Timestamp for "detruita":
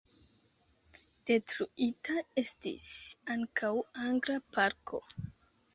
1.31-2.17